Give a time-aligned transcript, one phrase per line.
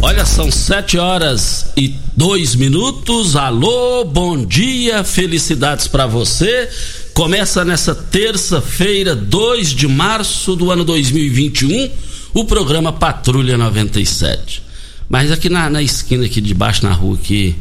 [0.00, 3.34] Olha, são sete horas e dois minutos.
[3.34, 6.68] Alô, bom dia, felicidades para você.
[7.12, 11.90] Começa nessa terça-feira, 2 de março do ano 2021,
[12.32, 14.62] o programa Patrulha 97.
[15.08, 17.56] Mas aqui na, na esquina aqui de baixo, na rua aqui,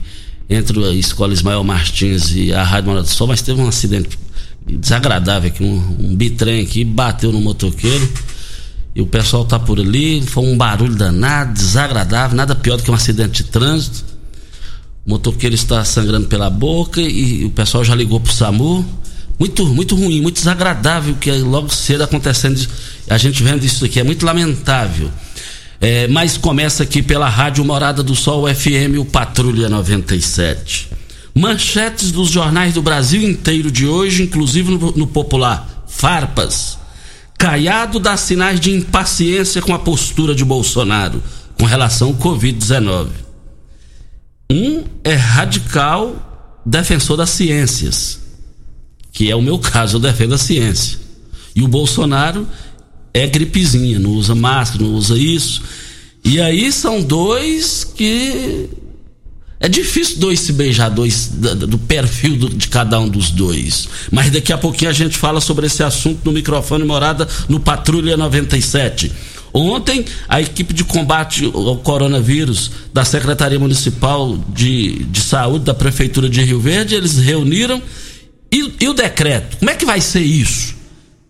[0.48, 4.18] entre a Escola Ismael Martins e a Rádio Morada do Sol, mas teve um acidente
[4.64, 8.08] desagradável aqui, um, um bitrem aqui, bateu no motoqueiro
[8.97, 12.90] e o pessoal tá por ali, foi um barulho danado, desagradável, nada pior do que
[12.90, 14.03] um acidente de trânsito.
[15.06, 18.84] O motoqueiro está sangrando pela boca e o pessoal já ligou pro SAMU.
[19.38, 22.59] Muito, muito ruim, muito desagradável que logo cedo acontecendo.
[23.07, 25.12] A gente vendo isso aqui, é muito lamentável.
[25.80, 30.90] É, mas começa aqui pela Rádio Morada do Sol FM, o Patrulha 97.
[31.36, 36.77] Manchetes dos jornais do Brasil inteiro de hoje, inclusive no, no popular Farpas.
[37.38, 41.22] Caiado dá sinais de impaciência com a postura de Bolsonaro
[41.59, 43.09] com relação ao Covid-19.
[44.52, 48.20] Um é radical defensor das ciências,
[49.12, 51.00] que é o meu caso, eu defendo a ciência.
[51.56, 52.48] E o Bolsonaro
[53.14, 55.64] é gripezinha, não usa máscara, não usa isso.
[56.24, 58.69] E aí são dois que
[59.59, 63.88] é difícil dois se beijar, dois do perfil do, de cada um dos dois.
[64.12, 68.16] Mas daqui a pouquinho a gente fala sobre esse assunto no microfone morada no Patrulha
[68.16, 69.12] 97.
[69.51, 76.29] Ontem, a equipe de combate ao coronavírus da Secretaria Municipal de, de Saúde da Prefeitura
[76.29, 77.81] de Rio Verde, eles reuniram.
[78.51, 79.57] E, e o decreto?
[79.57, 80.77] Como é que vai ser isso?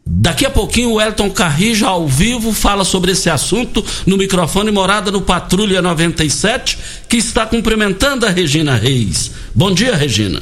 [0.10, 5.12] Daqui a pouquinho o Elton Carrija ao vivo fala sobre esse assunto no microfone morada
[5.12, 6.80] no Patrulha 97,
[7.10, 9.32] que está cumprimentando a Regina Reis.
[9.54, 10.42] Bom dia, Regina.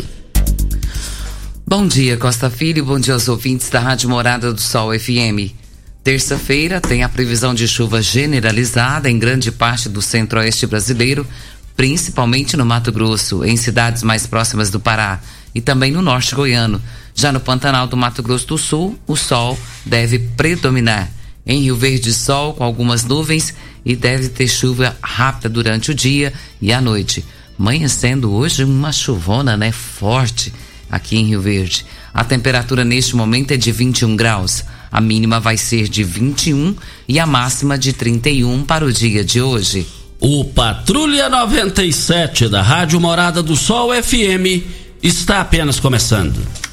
[1.67, 2.85] Bom dia, Costa Filho.
[2.85, 5.51] Bom dia aos ouvintes da Rádio Morada do Sol FM.
[6.03, 11.25] Terça-feira tem a previsão de chuva generalizada em grande parte do centro-oeste brasileiro,
[11.75, 15.19] principalmente no Mato Grosso, em cidades mais próximas do Pará
[15.55, 16.79] e também no norte goiano.
[17.15, 21.09] Já no Pantanal do Mato Grosso do Sul, o sol deve predominar.
[21.47, 23.55] Em Rio Verde, sol com algumas nuvens
[23.85, 27.23] e deve ter chuva rápida durante o dia e a noite.
[27.57, 30.51] Amanhecendo hoje uma chuvona, né, forte
[30.91, 31.85] aqui em Rio Verde.
[32.13, 34.65] A temperatura neste momento é de 21 graus.
[34.91, 36.75] A mínima vai ser de 21
[37.07, 39.87] e a máxima de 31 para o dia de hoje.
[40.19, 44.65] O Patrulha 97 da Rádio Morada do Sol FM
[45.03, 46.64] está apenas começando.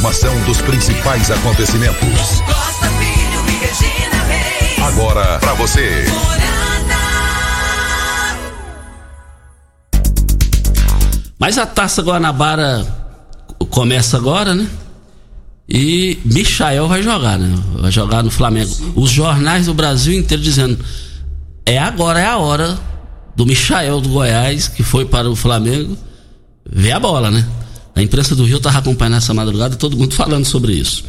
[0.00, 2.40] Informação dos principais acontecimentos.
[2.46, 4.82] Costa Filho e Regina Reis.
[4.82, 6.06] Agora para você.
[11.38, 12.86] Mas a Taça Guanabara
[13.68, 14.66] começa agora, né?
[15.68, 17.54] E Michael vai jogar, né?
[17.74, 18.74] Vai jogar no Flamengo.
[18.96, 20.82] Os jornais do Brasil inteiro dizendo:
[21.66, 22.78] é agora, é a hora
[23.36, 25.94] do Michael do Goiás, que foi para o Flamengo,
[26.64, 27.46] ver a bola, né?
[28.00, 31.04] A imprensa do Rio estava acompanhando essa madrugada, todo mundo falando sobre isso.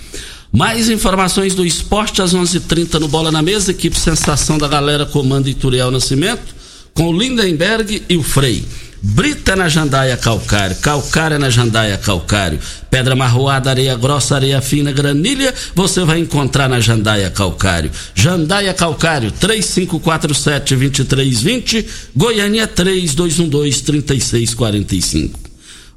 [0.51, 4.67] Mais informações do esporte às 11:30 h 30 no Bola na Mesa, equipe Sensação da
[4.67, 6.53] Galera comanda Ituriel Nascimento,
[6.93, 8.65] com o Lindenberg e o Frei.
[9.01, 12.59] Brita na Jandaia Calcário, Calcário na Jandaia Calcário,
[12.89, 17.89] Pedra Marroada, Areia Grossa, Areia Fina, Granilha, você vai encontrar na Jandaia Calcário.
[18.13, 25.50] Jandaia Calcário, 3547-2320, Goiânia 3212-3645.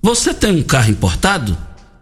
[0.05, 1.57] Você tem um carro importado?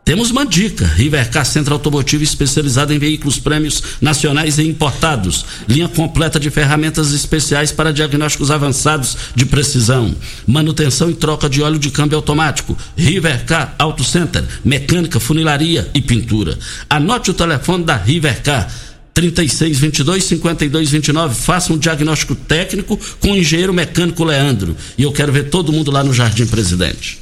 [0.05, 5.45] Temos uma dica: Rivercar Centro Automotivo especializado em veículos prêmios nacionais e importados.
[5.69, 10.13] Linha completa de ferramentas especiais para diagnósticos avançados de precisão.
[10.45, 12.77] Manutenção e troca de óleo de câmbio automático.
[12.97, 14.43] Rivercar Auto Center.
[14.65, 16.59] Mecânica, funilaria e pintura.
[16.91, 18.69] Anote o telefone da Rivercar.
[19.15, 21.37] 3622 5229.
[21.37, 24.77] Faça um diagnóstico técnico com o engenheiro mecânico Leandro.
[24.99, 27.22] E eu quero ver todo mundo lá no Jardim Presidente.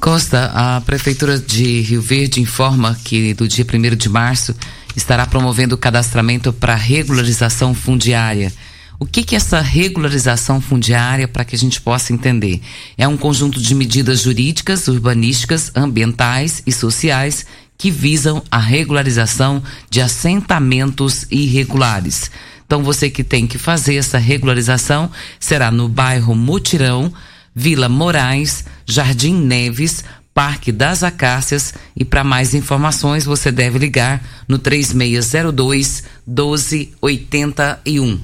[0.00, 4.54] Costa, a Prefeitura de Rio Verde informa que do dia 1 de março
[4.94, 8.52] estará promovendo o cadastramento para regularização fundiária.
[9.00, 12.60] O que, que é essa regularização fundiária para que a gente possa entender?
[12.96, 17.44] É um conjunto de medidas jurídicas, urbanísticas, ambientais e sociais
[17.76, 22.30] que visam a regularização de assentamentos irregulares.
[22.66, 25.10] Então, você que tem que fazer essa regularização
[25.40, 27.12] será no bairro Mutirão,
[27.54, 30.02] Vila Moraes, Jardim Neves,
[30.32, 38.20] Parque das Acácias e para mais informações você deve ligar no 3602 1281.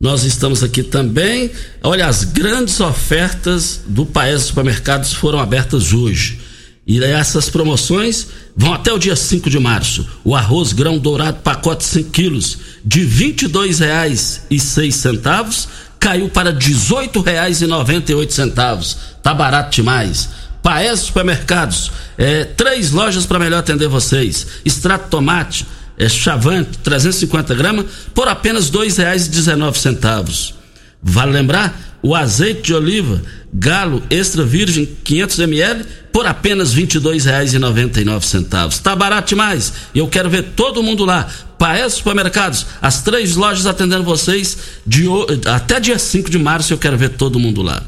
[0.00, 1.50] Nós estamos aqui também.
[1.82, 6.40] Olha, as grandes ofertas do Paes Supermercados foram abertas hoje.
[6.86, 8.26] E essas promoções
[8.56, 10.08] vão até o dia 5 de março.
[10.24, 15.68] O arroz grão dourado pacote 5 quilos de R$ 22,06
[16.00, 18.96] caiu para R$ 18,98.
[19.22, 20.28] Tá barato demais.
[20.62, 24.46] Paes Supermercados, é, três lojas para melhor atender vocês.
[24.64, 25.66] Extrato tomate,
[25.98, 30.54] é, chavante, 350 gramas, por apenas R$ 2,19.
[31.02, 38.80] Vale lembrar, o azeite de oliva Galo Extra Virgem 500 ml por apenas R$ 22,99.
[38.80, 39.72] Tá barato demais.
[39.94, 41.28] E eu quero ver todo mundo lá.
[41.58, 44.56] Paes Supermercados, as três lojas atendendo vocês
[44.86, 45.06] de,
[45.46, 47.82] até dia 5 de março eu quero ver todo mundo lá.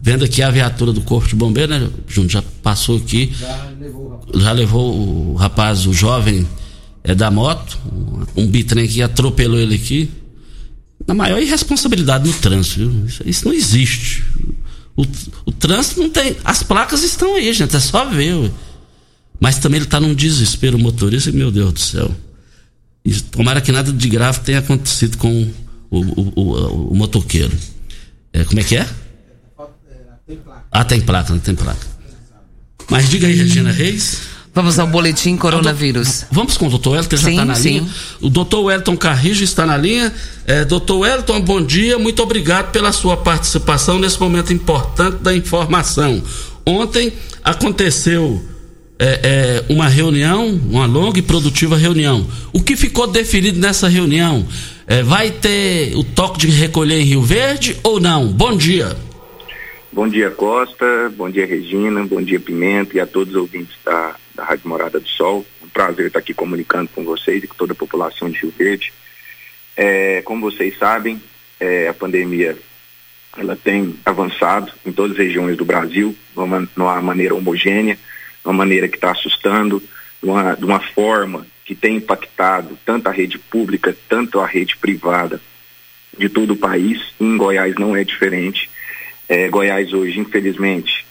[0.00, 2.32] Vendo aqui a viatura do Corpo de Bombeiro, né, Júnior?
[2.32, 3.32] Já passou aqui.
[3.38, 6.44] Já levou, já levou o rapaz, o jovem
[7.04, 7.78] é da moto,
[8.36, 10.10] um bitrem que atropelou ele aqui.
[11.06, 13.06] Na maior irresponsabilidade no trânsito, viu?
[13.06, 14.24] Isso, isso não existe.
[14.96, 15.04] O,
[15.46, 16.36] o trânsito não tem.
[16.44, 18.34] As placas estão aí, gente, é só ver.
[18.34, 18.50] Ué.
[19.40, 22.14] Mas também ele está num desespero, o motorista, meu Deus do céu.
[23.04, 25.50] E tomara que nada de grave tenha acontecido com
[25.90, 27.52] o, o, o, o motoqueiro.
[28.32, 28.88] É, como é que é?
[30.70, 31.86] Ah, tem placa, não tem placa.
[32.88, 34.20] Mas diga aí, Regina Reis.
[34.54, 36.26] Vamos ao boletim coronavírus.
[36.30, 37.68] Vamos com o doutor Elton, que sim, já está na sim.
[37.70, 37.88] linha.
[38.20, 40.12] O doutor Wellington Carrijo está na linha.
[40.46, 41.98] É, doutor Wellington, bom dia.
[41.98, 46.22] Muito obrigado pela sua participação nesse momento importante da informação.
[46.66, 48.42] Ontem aconteceu
[48.98, 52.26] é, é, uma reunião, uma longa e produtiva reunião.
[52.52, 54.46] O que ficou definido nessa reunião?
[54.86, 58.26] É, vai ter o toque de recolher em Rio Verde ou não?
[58.26, 58.94] Bom dia.
[59.90, 61.10] Bom dia, Costa.
[61.16, 62.04] Bom dia, Regina.
[62.04, 65.44] Bom dia, Pimenta e a todos os ouvintes da da Rádio Morada do Sol.
[65.62, 68.92] Um prazer estar aqui comunicando com vocês e com toda a população de Rio Verde.
[69.76, 71.20] É, como vocês sabem,
[71.58, 72.56] é, a pandemia
[73.36, 78.46] ela tem avançado em todas as regiões do Brasil, de uma, uma maneira homogênea, de
[78.46, 79.82] uma maneira que está assustando,
[80.22, 84.76] de uma, de uma forma que tem impactado tanto a rede pública, tanto a rede
[84.76, 85.40] privada
[86.18, 87.00] de todo o país.
[87.18, 88.68] Em Goiás não é diferente.
[89.28, 91.06] É, Goiás hoje, infelizmente,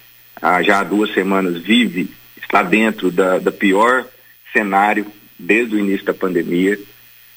[0.63, 2.09] já há duas semanas vive
[2.41, 4.05] está dentro da, da pior
[4.51, 5.05] cenário
[5.37, 6.77] desde o início da pandemia.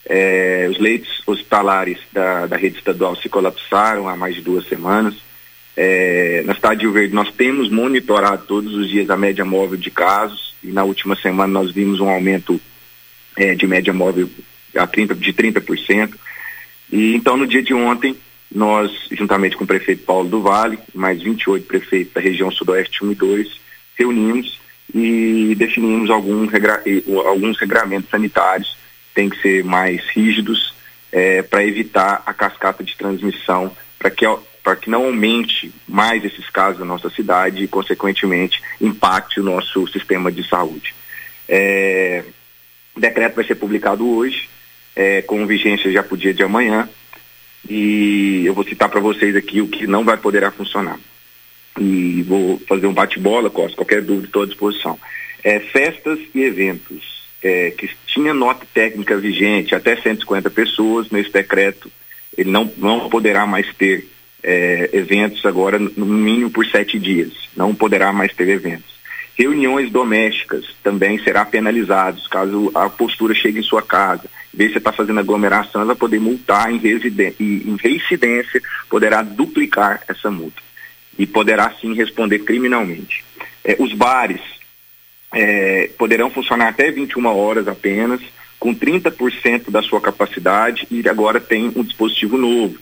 [0.07, 5.15] É, os leitos hospitalares da, da rede estadual se colapsaram há mais de duas semanas.
[5.77, 9.77] É, na cidade de Rio Verde nós temos monitorado todos os dias a média móvel
[9.77, 12.61] de casos e na última semana nós vimos um aumento
[13.37, 14.29] é, de média móvel
[14.77, 16.15] a 30, de 30%.
[16.93, 18.17] E então no dia de ontem
[18.55, 23.11] nós, juntamente com o prefeito Paulo do Vale, mais 28 prefeitos da região sudoeste 1
[23.11, 23.61] e 2,
[23.97, 24.61] reunimos
[24.95, 26.81] e definimos algum regra,
[27.27, 28.77] alguns regramentos sanitários
[29.13, 30.73] tem que ser mais rígidos
[31.11, 34.25] é, para evitar a cascata de transmissão, para que,
[34.63, 39.87] para que não aumente mais esses casos na nossa cidade e, consequentemente, impacte o nosso
[39.89, 40.95] sistema de saúde.
[41.49, 42.25] É,
[42.95, 44.49] o decreto vai ser publicado hoje,
[44.95, 46.89] é, com vigência já para o dia de amanhã,
[47.69, 50.99] e eu vou citar para vocês aqui o que não vai poder funcionar
[51.79, 54.99] e vou fazer um bate-bola, qualquer dúvida estou à disposição.
[55.43, 61.91] É, festas e eventos é, que tinha nota técnica vigente até 150 pessoas nesse decreto,
[62.37, 64.09] ele não, não poderá mais ter
[64.43, 67.33] é, eventos agora no mínimo por sete dias.
[67.57, 68.95] Não poderá mais ter eventos.
[69.37, 74.25] Reuniões domésticas também será penalizados caso a postura chegue em sua casa.
[74.53, 77.77] Em vez de você estar tá fazendo aglomeração, ela vai poder multar em, residen em
[77.77, 80.64] reincidência, poderá duplicar essa multa.
[81.19, 83.25] E poderá sim responder criminalmente.
[83.65, 84.41] É, os bares
[85.33, 88.21] é, poderão funcionar até 21 horas apenas,
[88.59, 92.79] com 30% da sua capacidade, e agora tem um dispositivo novo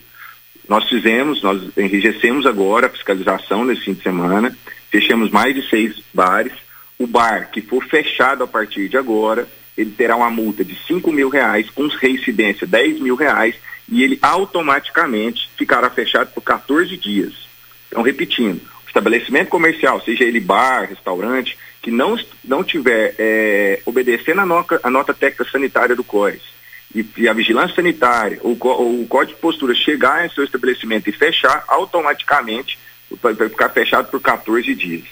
[0.67, 4.57] nós fizemos, nós enrijecemos agora a fiscalização nesse fim de semana,
[4.89, 6.53] fechamos mais de seis bares.
[6.97, 9.47] O bar que for fechado a partir de agora,
[9.77, 13.55] ele terá uma multa de cinco mil reais, com reincidência 10 mil reais,
[13.89, 17.33] e ele automaticamente ficará fechado por 14 dias.
[17.93, 24.41] Então, repetindo, o estabelecimento comercial, seja ele bar, restaurante, que não, não tiver é, obedecendo
[24.41, 26.41] a nota, a nota técnica sanitária do CORES,
[26.95, 31.13] e, e a vigilância sanitária, o, o código de postura chegar em seu estabelecimento e
[31.13, 32.79] fechar, automaticamente
[33.21, 35.03] vai ficar fechado por 14 dias.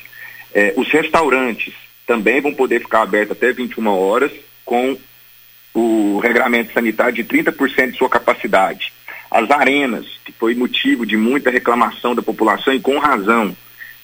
[0.51, 1.71] É, os restaurantes
[2.07, 4.31] também vão poder ficar abertos até 21 horas
[4.65, 4.97] com
[5.71, 8.91] o regramento sanitário de 30% de sua capacidade.
[9.31, 13.55] As arenas, que foi motivo de muita reclamação da população e com razão,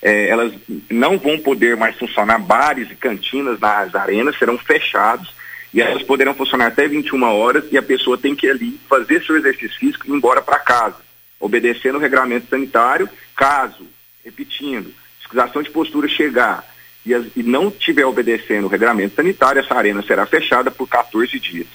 [0.02, 0.54] é, elas
[0.90, 5.34] não vão poder mais funcionar, bares e cantinas nas arenas serão fechados
[5.74, 9.22] e elas poderão funcionar até 21 horas e a pessoa tem que ir ali fazer
[9.24, 10.96] seu exercício físico e ir embora para casa,
[11.40, 13.10] obedecendo o regramento sanitário.
[13.36, 13.86] Caso,
[14.24, 16.64] repetindo, fiscalização de postura chegar
[17.06, 21.38] e, as, e não estiver obedecendo o regramento sanitário, essa arena será fechada por 14
[21.40, 21.68] dias.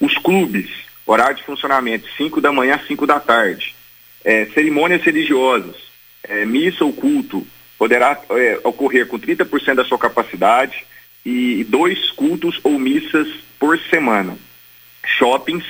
[0.00, 0.70] Os clubes,
[1.08, 3.74] horário de funcionamento, 5 da manhã a 5 da tarde.
[4.24, 5.76] É, cerimônias religiosas,
[6.22, 7.46] é, missa ou culto,
[7.78, 10.84] poderá é, ocorrer com 30% da sua capacidade
[11.24, 13.26] e dois cultos ou missas
[13.58, 14.36] por semana.
[15.04, 15.64] Shoppings,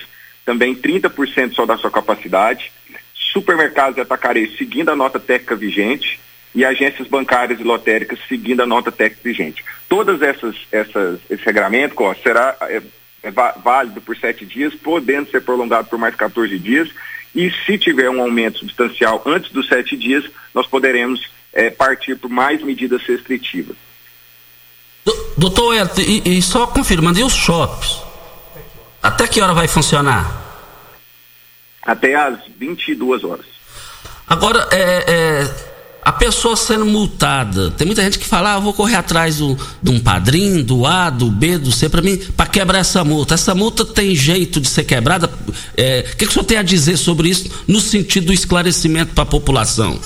[0.45, 2.73] também 30% só da sua capacidade.
[3.15, 6.19] Supermercados e atacarei seguindo a nota técnica vigente
[6.55, 9.65] e agências bancárias e lotéricas seguindo a nota técnica vigente.
[9.89, 12.57] Todas essas, essas esse regramento será
[13.29, 16.89] é, válido por sete dias, podendo ser prolongado por mais 14 dias.
[17.35, 22.31] E se tiver um aumento substancial antes dos sete dias, nós poderemos é, partir por
[22.31, 23.77] mais medidas restritivas.
[25.37, 28.03] Doutor Elton, e, e, só confirmando, e os shoppings?
[29.03, 30.47] Até que hora vai funcionar?
[31.83, 33.47] Até às 22 horas.
[34.27, 35.68] Agora, é, é,
[36.09, 39.91] a pessoa sendo multada, tem muita gente que fala, ah, vou correr atrás do, de
[39.91, 43.35] um padrinho, do A, do B, do C, para mim, para quebrar essa multa.
[43.35, 45.31] Essa multa tem jeito de ser quebrada?
[45.77, 49.13] É, o que, que o senhor tem a dizer sobre isso, no sentido do esclarecimento
[49.13, 50.01] para a população?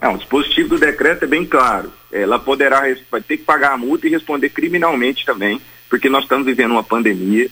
[0.00, 1.92] Não, o dispositivo do decreto é bem claro.
[2.12, 2.82] Ela poderá
[3.26, 5.60] ter que pagar a multa e responder criminalmente também,
[5.90, 7.48] porque nós estamos vivendo uma pandemia.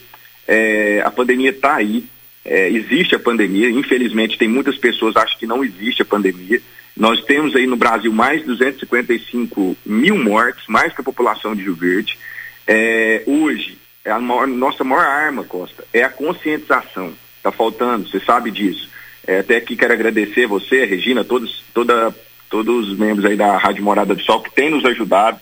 [0.46, 2.04] É, a pandemia está aí,
[2.44, 3.68] é, existe a pandemia.
[3.68, 6.62] Infelizmente, tem muitas pessoas que acham que não existe a pandemia.
[6.96, 11.62] Nós temos aí no Brasil mais de 255 mil mortes, mais que a população de
[11.62, 12.18] Rio Verde.
[12.66, 17.12] É, hoje, é a maior, nossa maior arma, Costa, é a conscientização.
[17.36, 18.88] Está faltando, você sabe disso.
[19.26, 22.14] É, até aqui quero agradecer você, Regina, todos, toda
[22.48, 25.40] todos os membros aí da Rádio Morada do Sol que têm nos ajudado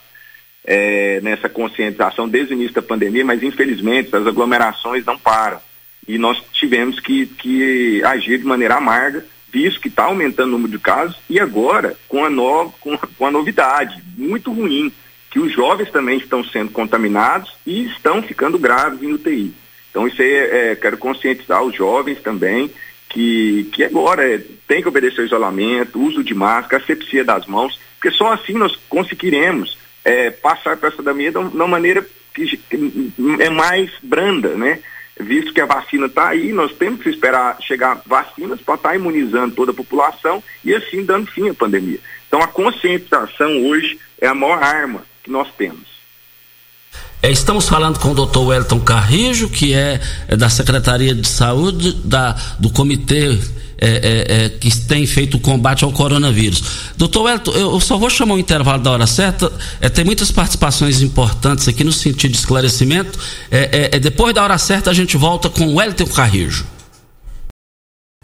[0.65, 5.61] é, nessa conscientização desde o início da pandemia, mas infelizmente as aglomerações não param.
[6.09, 10.73] E nós tivemos que, que agir de maneira amarga, visto que está aumentando o número
[10.73, 14.93] de casos, e agora com a, no, com, com a novidade muito ruim,
[15.31, 19.55] que os jovens também estão sendo contaminados e estão ficando graves em UTI.
[19.91, 22.69] Então isso aí, é, quero conscientizar os jovens também
[23.09, 27.79] que, que agora é, tem que obedecer ao isolamento, uso de máscara, asepsia das mãos,
[27.95, 32.59] porque só assim nós conseguiremos é, passar para essa pandemia de uma maneira que
[33.39, 34.81] é mais branda, né?
[35.19, 38.97] Visto que a vacina está aí, nós temos que esperar chegar vacinas para estar tá
[38.97, 42.01] imunizando toda a população e assim dando fim à pandemia.
[42.27, 45.95] Então a conscientização hoje é a maior arma que nós temos.
[47.23, 51.93] É, estamos falando com o doutor Wellington Carrijo, que é, é, da Secretaria de Saúde
[52.05, 53.39] da, do Comitê
[53.85, 56.63] é, é, é, que tem feito o combate ao coronavírus.
[56.97, 59.53] Doutor Wellington, eu só vou chamar o intervalo da hora certa.
[59.79, 63.19] É, tem muitas participações importantes aqui no sentido de esclarecimento.
[63.51, 66.67] É, depois da hora certa a gente volta com o Wellington Carrijo.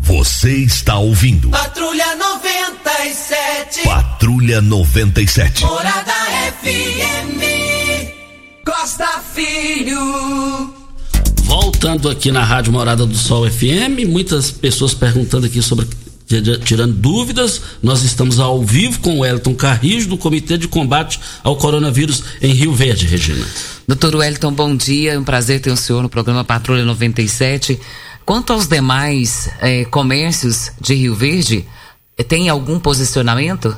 [0.00, 1.50] Você está ouvindo.
[1.50, 3.83] Patrulha 97.
[3.83, 5.62] Patrulha 97.
[5.64, 6.12] Morada
[6.62, 7.40] FM.
[8.64, 10.79] Costa Filho.
[11.50, 15.85] Voltando aqui na Rádio Morada do Sol FM, muitas pessoas perguntando aqui sobre
[16.64, 21.57] tirando dúvidas, nós estamos ao vivo com o Elton Carrijo, do Comitê de Combate ao
[21.57, 23.45] Coronavírus em Rio Verde, Regina.
[23.88, 27.80] Doutor Wellington, bom dia, é um prazer ter o senhor no programa Patrulha 97.
[28.25, 31.66] Quanto aos demais eh, comércios de Rio Verde,
[32.28, 33.76] tem algum posicionamento?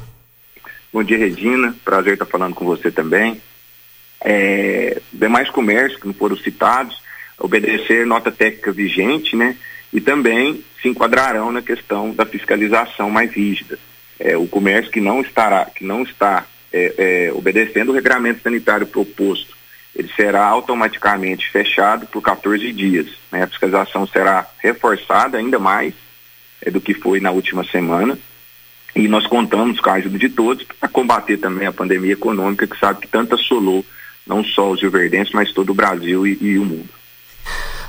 [0.92, 1.74] Bom dia, Regina.
[1.82, 3.40] Prazer estar falando com você também.
[4.22, 7.01] É, demais comércios que não foram citados,
[7.42, 9.56] obedecer nota técnica vigente, né?
[9.92, 13.78] E também se enquadrarão na questão da fiscalização mais rígida.
[14.18, 18.86] É, o comércio que não estará, que não está é, é, obedecendo o regramento sanitário
[18.86, 19.56] proposto,
[19.94, 23.08] ele será automaticamente fechado por 14 dias.
[23.30, 23.42] Né?
[23.42, 25.92] A fiscalização será reforçada ainda mais
[26.62, 28.18] é, do que foi na última semana.
[28.94, 32.78] E nós contamos com a ajuda de todos para combater também a pandemia econômica que
[32.78, 33.84] sabe que tanto assolou
[34.26, 37.01] não só os rioverdenses, mas todo o Brasil e, e o mundo.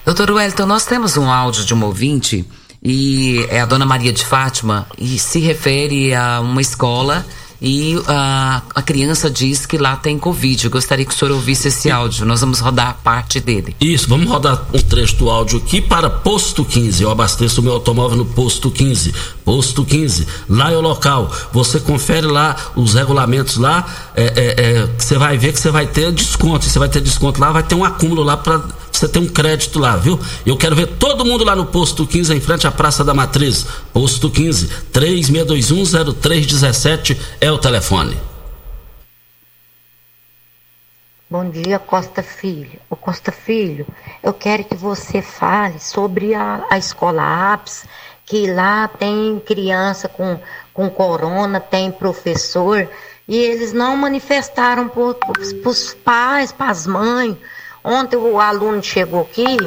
[0.06, 2.46] Doutor Wellington, nós temos um áudio de um ouvinte
[2.84, 7.26] e é a dona Maria de Fátima e se refere a uma escola
[7.66, 10.66] e a, a criança diz que lá tem Covid.
[10.66, 12.26] Eu gostaria que o senhor ouvisse esse áudio.
[12.26, 13.74] Nós vamos rodar parte dele.
[13.80, 17.02] Isso, vamos rodar um trecho do áudio aqui para Posto 15.
[17.02, 19.14] Eu abasteço o meu automóvel no Posto 15.
[19.46, 20.28] Posto 15.
[20.50, 21.32] Lá é o local.
[21.54, 23.86] Você confere lá os regulamentos lá.
[24.14, 26.66] É, é, é, você vai ver que você vai ter desconto.
[26.66, 28.62] Você vai ter desconto lá, vai ter um acúmulo lá para
[28.98, 30.20] você ter um crédito lá, viu?
[30.46, 33.66] Eu quero ver todo mundo lá no posto 15 em frente à Praça da Matriz.
[33.92, 38.16] Posto 15 36210317 é o telefone.
[41.30, 42.80] Bom dia, Costa Filho.
[42.90, 43.88] O Costa Filho,
[44.22, 47.86] eu quero que você fale sobre a, a escola APS,
[48.24, 50.40] que lá tem criança com,
[50.72, 52.88] com corona, tem professor,
[53.28, 55.16] e eles não manifestaram para
[55.66, 57.36] os pais, para as mães,
[57.84, 59.58] Ontem o aluno chegou aqui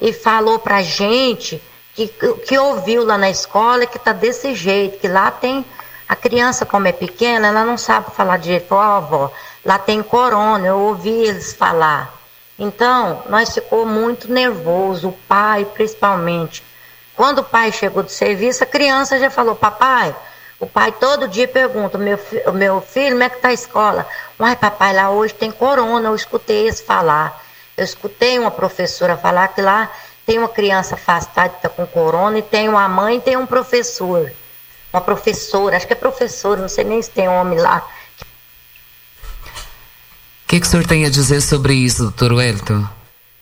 [0.00, 1.62] e falou pra gente
[1.94, 5.64] que, que ouviu lá na escola que tá desse jeito, que lá tem.
[6.08, 8.66] A criança, como é pequena, ela não sabe falar direito.
[8.66, 9.32] Falou, oh, avó,
[9.64, 12.12] lá tem corona, eu ouvi eles falar.
[12.58, 16.64] Então, nós ficou muito nervoso, o pai principalmente.
[17.14, 20.16] Quando o pai chegou do serviço, a criança já falou, papai,
[20.58, 22.18] o pai todo dia pergunta, meu,
[22.54, 24.06] meu filho, como é que tá a escola?
[24.38, 27.40] Uai, papai, lá hoje tem corona, eu escutei eles falar.
[27.80, 29.90] Eu escutei uma professora falar que lá
[30.26, 33.46] tem uma criança afastada que está com corona e tem uma mãe e tem um
[33.46, 34.30] professor.
[34.92, 37.78] Uma professora, acho que é professora, não sei nem se tem homem lá.
[40.44, 42.86] O que, que o senhor tem a dizer sobre isso, doutor Wellington?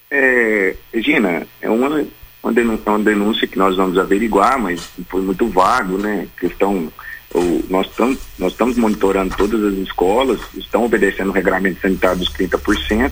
[0.08, 2.06] É, Regina, é uma,
[2.40, 6.28] uma, denúncia, uma denúncia que nós vamos averiguar, mas foi muito vago, né?
[6.38, 6.92] Questão,
[7.34, 12.32] ou, nós estamos nós estamos monitorando todas as escolas, estão obedecendo o regulamento sanitário dos
[12.32, 13.10] 30%,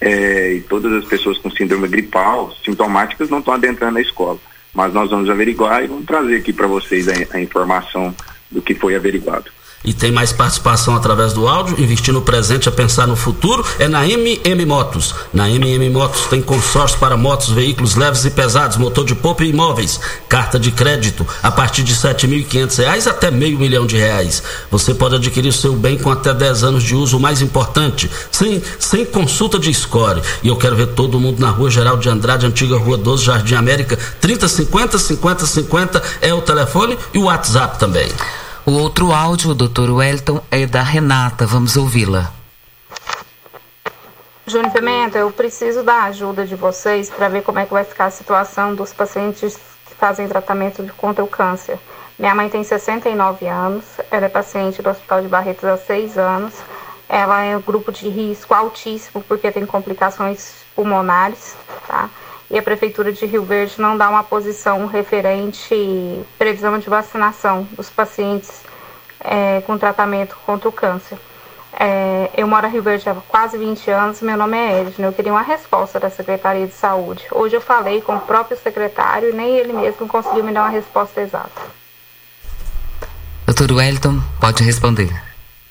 [0.00, 4.38] é, e todas as pessoas com síndrome gripal, sintomáticas, não estão adentrando a escola.
[4.74, 8.14] Mas nós vamos averiguar e vamos trazer aqui para vocês a, a informação
[8.50, 9.55] do que foi averiguado
[9.86, 13.86] e tem mais participação através do áudio, investir no presente é pensar no futuro, é
[13.86, 15.14] na MM Motos.
[15.32, 19.50] Na MM Motos tem consórcio para motos, veículos leves e pesados, motor de poupa e
[19.50, 24.42] imóveis, carta de crédito a partir de R$ reais até meio milhão de reais.
[24.70, 28.60] Você pode adquirir seu bem com até 10 anos de uso, o mais importante, sem,
[28.78, 30.20] sem consulta de score.
[30.42, 33.54] E eu quero ver todo mundo na Rua Geral de Andrade, antiga Rua 12, Jardim
[33.54, 38.10] América, 3050 5050 é o telefone e o WhatsApp também.
[38.66, 41.46] O outro áudio, doutor Wellington, é da Renata.
[41.46, 42.32] Vamos ouvi-la.
[44.44, 48.06] Júnior Pimenta, eu preciso da ajuda de vocês para ver como é que vai ficar
[48.06, 51.78] a situação dos pacientes que fazem tratamento contra o câncer.
[52.18, 56.54] Minha mãe tem 69 anos, ela é paciente do Hospital de Barretos há 6 anos.
[57.08, 61.54] Ela é um grupo de risco altíssimo porque tem complicações pulmonares,
[61.86, 62.10] tá?
[62.50, 67.90] E a Prefeitura de Rio Verde não dá uma posição referente previsão de vacinação dos
[67.90, 68.62] pacientes
[69.20, 71.18] é, com tratamento contra o câncer.
[71.78, 75.06] É, eu moro em Rio Verde há quase 20 anos, meu nome é Edna.
[75.06, 77.24] Eu queria uma resposta da Secretaria de Saúde.
[77.30, 80.70] Hoje eu falei com o próprio secretário e nem ele mesmo conseguiu me dar uma
[80.70, 81.62] resposta exata.
[83.44, 85.10] Doutor Wellington, pode responder.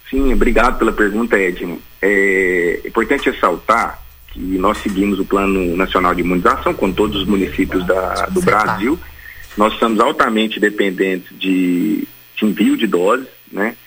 [0.09, 1.77] Sim, obrigado pela pergunta, Edna.
[2.01, 4.04] É importante ressaltar
[4.35, 8.99] que nós seguimos o Plano Nacional de Imunização com todos os municípios da, do Brasil.
[9.55, 13.77] Nós estamos altamente dependentes de, de envio de doses, né?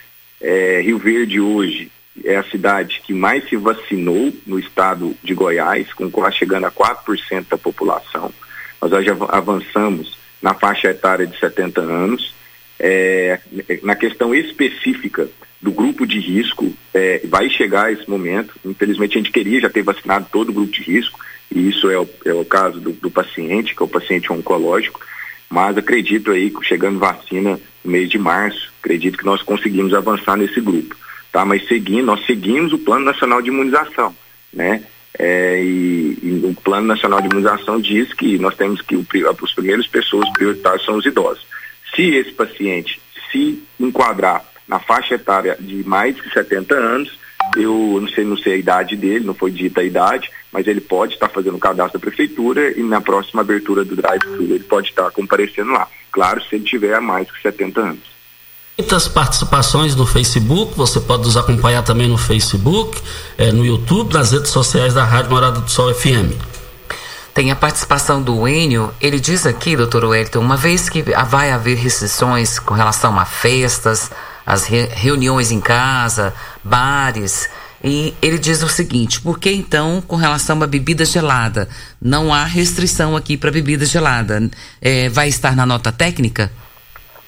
[0.41, 1.91] É, Rio Verde hoje
[2.25, 6.71] é a cidade que mais se vacinou no estado de Goiás, com quase chegando a
[6.71, 8.33] 4% da população.
[8.81, 12.33] Nós já avançamos na faixa etária de 70 anos.
[12.81, 13.41] É,
[13.83, 15.29] na questão específica
[15.61, 18.55] do grupo de risco é, vai chegar esse momento.
[18.64, 21.19] Infelizmente, a gente queria já ter vacinado todo o grupo de risco,
[21.51, 25.01] e isso é o, é o caso do, do paciente, que é o paciente oncológico.
[25.51, 30.37] Mas acredito aí que chegando vacina no mês de março, acredito que nós conseguimos avançar
[30.37, 30.95] nesse grupo.
[31.33, 31.45] Tá?
[31.45, 34.14] Mas seguindo, nós seguimos o Plano Nacional de Imunização,
[34.53, 34.83] né?
[35.19, 39.05] É, e, e, o Plano Nacional de Imunização diz que nós temos que o,
[39.43, 41.45] os primeiras pessoas prioritárias são os idosos.
[41.94, 47.18] Se esse paciente se enquadrar na faixa etária de mais de 70 anos,
[47.57, 50.81] eu não sei, não sei a idade dele, não foi dita a idade, mas ele
[50.81, 54.88] pode estar fazendo o cadastro da prefeitura e na próxima abertura do drive-thru ele pode
[54.88, 55.88] estar comparecendo lá.
[56.12, 58.18] Claro, se ele tiver mais de 70 anos.
[58.79, 63.01] Muitas participações no Facebook, você pode nos acompanhar também no Facebook,
[63.37, 66.58] é, no YouTube, nas redes sociais da Rádio Morada do Sol FM.
[67.35, 71.77] Tem a participação do Enio, ele diz aqui, doutor Wellington, uma vez que vai haver
[71.77, 74.11] restrições com relação a festas,
[74.45, 77.49] as re reuniões em casa, bares.
[77.83, 81.69] E ele diz o seguinte: por que então, com relação a bebida gelada,
[82.01, 84.51] não há restrição aqui para bebida gelada?
[84.81, 86.51] É, vai estar na nota técnica?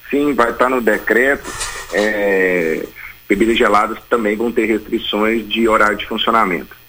[0.09, 1.49] Sim, vai estar no decreto.
[1.93, 2.85] É,
[3.29, 6.80] bebidas geladas também vão ter restrições de horário de funcionamento.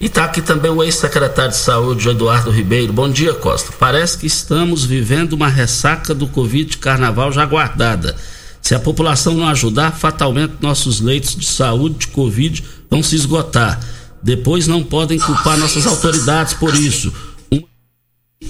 [0.00, 2.92] E está aqui também o ex-secretário de Saúde, Eduardo Ribeiro.
[2.92, 3.72] Bom dia, Costa.
[3.78, 8.16] Parece que estamos vivendo uma ressaca do Covid de carnaval já guardada.
[8.60, 13.78] Se a população não ajudar, fatalmente nossos leitos de saúde de Covid vão se esgotar.
[14.22, 17.12] Depois não podem culpar nossas autoridades por isso.
[17.52, 17.62] Um...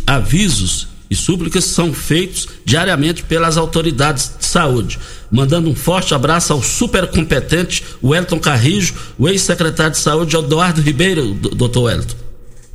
[0.07, 4.99] Avisos e súplicas são feitos diariamente pelas autoridades de saúde.
[5.31, 11.33] Mandando um forte abraço ao super competente Wellington Carrijo, o ex-secretário de saúde Eduardo Ribeiro,
[11.33, 12.17] doutor Wellington.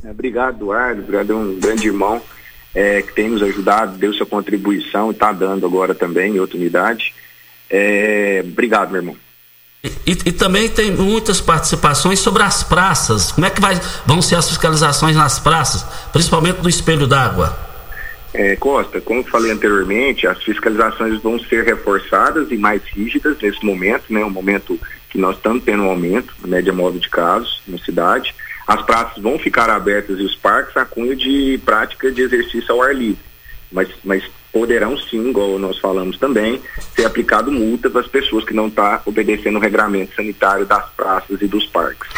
[0.02, 1.02] Obrigado, Eduardo.
[1.02, 2.20] Obrigado, é um grande irmão
[2.74, 6.56] é, que tem nos ajudado, deu sua contribuição e está dando agora também em outra
[6.56, 7.12] unidade.
[7.68, 9.16] É, obrigado, meu irmão.
[9.82, 13.32] E, e, também tem muitas participações sobre as praças.
[13.32, 17.69] Como é que vai, vão ser as fiscalizações nas praças, principalmente do espelho d'água?
[18.32, 24.04] É, Costa, como falei anteriormente, as fiscalizações vão ser reforçadas e mais rígidas nesse momento,
[24.12, 24.24] né?
[24.24, 28.32] Um momento que nós estamos tendo um aumento na média móvel de casos na cidade.
[28.66, 32.82] As praças vão ficar abertas e os parques a cunho de prática de exercício ao
[32.82, 33.18] ar livre.
[33.72, 36.60] Mas, mas poderão sim, igual nós falamos também,
[36.94, 40.84] ser aplicado multa para as pessoas que não estão tá obedecendo o regramento sanitário das
[40.90, 42.08] praças e dos parques.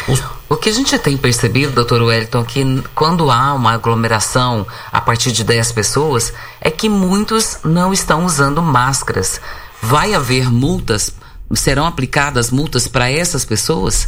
[0.49, 2.63] O que a gente tem percebido, doutor Wellington, que
[2.95, 8.61] quando há uma aglomeração a partir de 10 pessoas, é que muitos não estão usando
[8.61, 9.39] máscaras.
[9.81, 11.15] Vai haver multas?
[11.53, 14.07] Serão aplicadas multas para essas pessoas?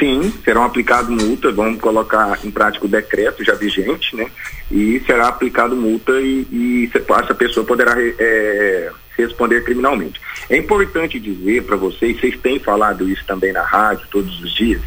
[0.00, 4.26] Sim, serão aplicadas multas, vamos colocar em prática o decreto já vigente, né?
[4.70, 6.90] E será aplicado multa e, e
[7.22, 10.18] essa pessoa poderá é, responder criminalmente.
[10.48, 14.80] É importante dizer para vocês, vocês têm falado isso também na rádio todos os dias,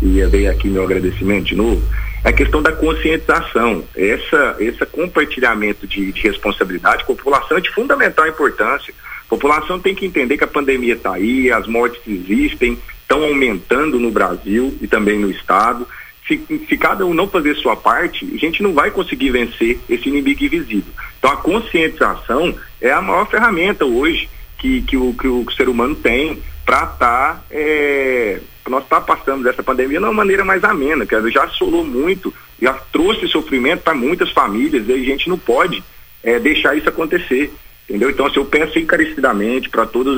[0.00, 1.82] e veio aqui meu agradecimento de novo,
[2.22, 3.82] é a questão da conscientização.
[3.96, 8.94] Essa, esse compartilhamento de, de responsabilidade com a população é de fundamental importância.
[9.22, 12.78] A população tem que entender que a pandemia está aí, as mortes existem,
[13.10, 15.86] estão aumentando no Brasil e também no Estado.
[16.28, 20.08] Se, se, cada um não fazer sua parte, a gente não vai conseguir vencer esse
[20.08, 20.92] inimigo invisível.
[21.18, 25.96] Então a conscientização é a maior ferramenta hoje que, que, o, que o ser humano
[25.96, 26.98] tem para estar.
[26.98, 31.84] Tá, é, nós tá passando dessa pandemia de uma maneira mais amena, que já assolou
[31.84, 35.82] muito, já trouxe sofrimento para muitas famílias, e a gente não pode
[36.22, 37.52] é, deixar isso acontecer.
[37.88, 38.10] Entendeu?
[38.10, 40.12] Então, assim, eu peço encarecidamente para toda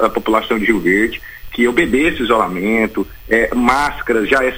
[0.00, 4.54] a população de Rio Verde que obedeça o isolamento, é, máscaras, já é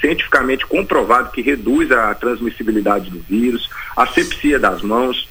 [0.00, 5.28] cientificamente comprovado que reduz a transmissibilidade do vírus, a sepsia das mãos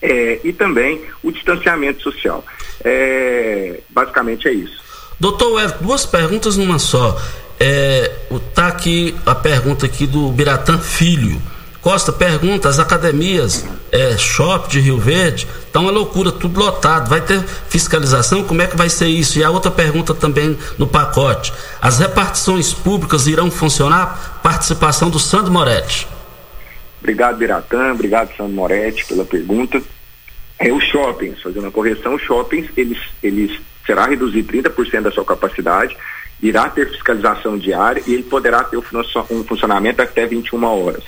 [0.00, 2.44] é, e também o distanciamento social.
[2.84, 4.82] É, basicamente é isso.
[5.18, 7.16] Doutor Wellington, duas perguntas numa só.
[7.60, 8.10] É,
[8.52, 11.40] tá aqui a pergunta aqui do Biratã Filho.
[11.82, 17.10] Costa pergunta, as academias, é, shopping de Rio Verde, tá uma loucura, tudo lotado.
[17.10, 18.44] Vai ter fiscalização?
[18.44, 19.36] Como é que vai ser isso?
[19.36, 21.52] E a outra pergunta também no pacote.
[21.80, 24.40] As repartições públicas irão funcionar?
[24.44, 26.06] Participação do Sandro Moretti.
[27.00, 27.90] Obrigado, Biratã.
[27.92, 29.82] Obrigado, Sandro Moretti, pela pergunta.
[30.60, 35.24] É os shoppings, fazendo a correção, os shoppings, eles, eles será reduzido 30% da sua
[35.24, 35.96] capacidade,
[36.40, 41.02] irá ter fiscalização diária e ele poderá ter um funcionamento até 21 horas.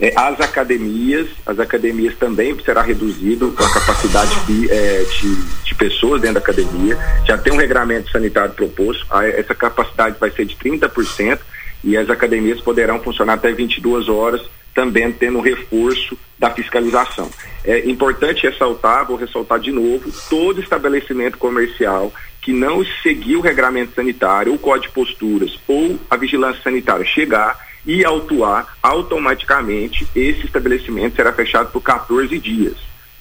[0.00, 5.34] É, as academias, as academias também será reduzido a capacidade de, é, de,
[5.64, 6.96] de, pessoas dentro da academia.
[7.26, 11.38] Já tem um regramento sanitário proposto, essa capacidade vai ser de 30%
[11.84, 14.40] e as academias poderão funcionar até 22 horas,
[14.74, 17.28] também tendo um reforço da fiscalização.
[17.62, 23.94] É importante ressaltar, vou ressaltar de novo, todo estabelecimento comercial que não seguir o regramento
[23.94, 31.16] sanitário, o código de posturas ou a vigilância sanitária chegar e autuar automaticamente esse estabelecimento
[31.16, 32.76] será fechado por 14 dias.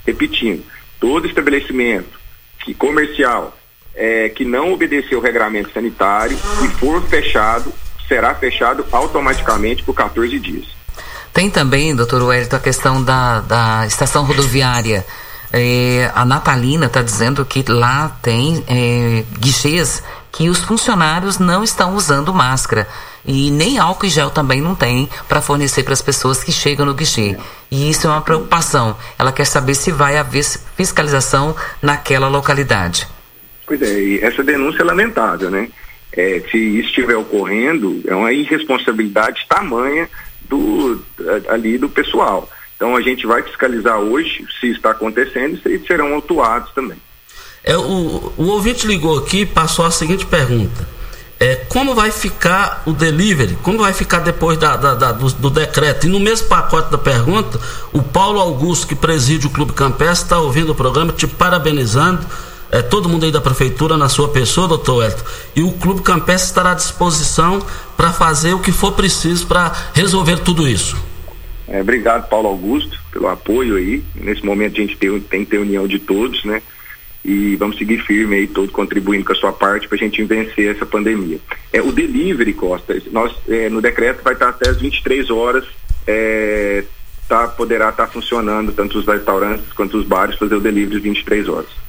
[0.05, 0.63] Repetindo,
[0.99, 2.19] todo estabelecimento
[2.59, 3.57] que comercial
[3.95, 7.73] é, que não obedecer o regramento sanitário e for fechado,
[8.07, 10.65] será fechado automaticamente por 14 dias.
[11.33, 15.05] Tem também, doutor Wellington, a questão da, da estação rodoviária.
[15.51, 21.95] É, a Natalina está dizendo que lá tem é, guichês que os funcionários não estão
[21.95, 22.87] usando máscara.
[23.25, 26.85] E nem álcool e gel também não tem para fornecer para as pessoas que chegam
[26.85, 27.37] no guichê.
[27.69, 28.95] E isso é uma preocupação.
[29.17, 30.43] Ela quer saber se vai haver
[30.75, 33.07] fiscalização naquela localidade.
[33.65, 35.69] Pois é, e essa denúncia é lamentável, né?
[36.11, 40.09] É, se isso estiver ocorrendo, é uma irresponsabilidade tamanha
[40.49, 40.99] do,
[41.47, 42.49] ali do pessoal.
[42.75, 46.97] Então a gente vai fiscalizar hoje se está acontecendo e serão autuados também.
[47.63, 50.99] É, o, o ouvinte ligou aqui e passou a seguinte pergunta
[51.39, 55.49] é, como vai ficar o delivery, como vai ficar depois da, da, da, do, do,
[55.49, 56.05] decreto.
[56.05, 57.57] E no mesmo pacote da pergunta,
[57.93, 62.25] o Paulo Augusto, que preside o Clube Campestre, está ouvindo o programa, te parabenizando.
[62.71, 65.23] É, todo mundo aí da prefeitura na sua pessoa, doutor Elton.
[65.55, 67.65] E o Clube Campestre estará à disposição
[67.97, 70.95] para fazer o que for preciso para resolver tudo isso.
[71.67, 74.03] É, obrigado, Paulo Augusto, pelo apoio aí.
[74.13, 76.61] Nesse momento a gente tem, tem que ter união de todos, né?
[77.23, 80.73] E vamos seguir firme aí, todos contribuindo com a sua parte para a gente vencer
[80.73, 81.39] essa pandemia.
[81.71, 85.65] É, o delivery, Costa, nós, é, no decreto vai estar até as 23 horas,
[86.07, 86.83] é,
[87.27, 91.47] tá, poderá estar tá funcionando, tanto os restaurantes quanto os bares, fazer o delivery 23
[91.49, 91.88] horas.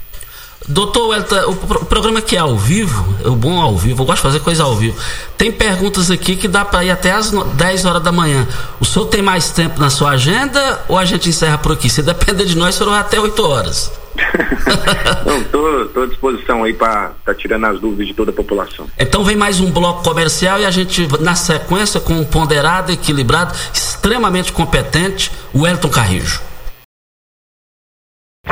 [0.68, 4.18] Doutor Welta, o, programa que é ao vivo, é o bom ao vivo, eu gosto
[4.18, 4.96] de fazer coisa ao vivo.
[5.37, 8.46] Tem perguntas aqui que dá para ir até às 10 horas da manhã.
[8.79, 11.88] O senhor tem mais tempo na sua agenda ou a gente encerra por aqui?
[11.88, 13.90] Se depender de nós, o senhor vai até 8 horas.
[15.94, 18.87] Tô à disposição aí para tá tirando as dúvidas de toda a população.
[18.99, 23.55] Então vem mais um bloco comercial e a gente, na sequência, com um ponderado, equilibrado,
[23.73, 26.42] extremamente competente, o Elton Carrijo.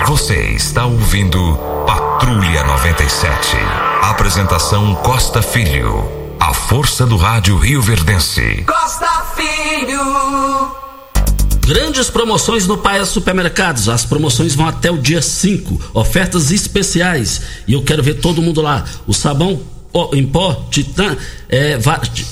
[0.06, 1.77] Você está ouvindo
[2.28, 3.56] Patrulha 97.
[4.02, 6.06] Apresentação Costa Filho.
[6.38, 8.66] A força do rádio Rio Verdense.
[8.66, 10.76] Costa Filho.
[11.66, 13.88] Grandes promoções no Paia Supermercados.
[13.88, 15.92] As promoções vão até o dia 5.
[15.94, 17.40] Ofertas especiais.
[17.66, 18.84] E eu quero ver todo mundo lá.
[19.06, 19.62] O sabão
[20.12, 21.16] em pó Titã
[21.48, 21.78] é,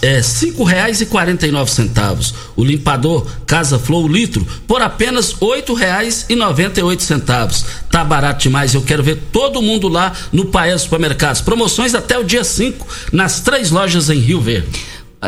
[0.03, 2.35] é cinco reais e quarenta e nove centavos.
[2.55, 7.65] O limpador Casa Flow litro por apenas oito reais e noventa e oito centavos.
[7.91, 8.75] Tá barato demais.
[8.75, 11.41] Eu quero ver todo mundo lá no Paes Supermercados.
[11.41, 14.69] Promoções até o dia 5 nas três lojas em Rio Verde.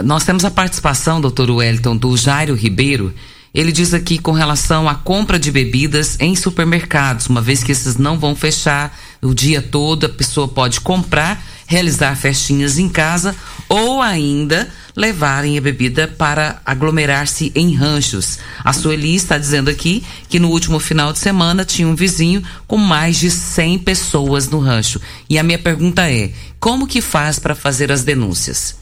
[0.05, 3.12] Nós temos a participação, doutor Wellington, do Jairo Ribeiro
[3.55, 7.97] ele diz aqui com relação à compra de bebidas em supermercados, uma vez que esses
[7.97, 13.37] não vão fechar o dia todo, a pessoa pode comprar, realizar festinhas em casa
[13.68, 18.40] ou ainda levarem a bebida para aglomerar-se em ranchos.
[18.64, 22.78] A Sueli está dizendo aqui que no último final de semana tinha um vizinho com
[22.78, 25.00] mais de 100 pessoas no rancho.
[25.28, 28.76] E a minha pergunta é: como que faz para fazer as denúncias?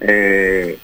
[0.00, 0.76] É,